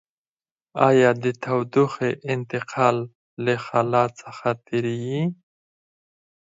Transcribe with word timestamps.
آیا 0.87 1.09
د 1.23 1.25
تودوخې 1.43 2.11
انتقال 2.33 2.97
له 3.43 3.53
خلاء 3.65 4.07
څخه 4.21 4.47
تیریږي؟ 4.67 5.23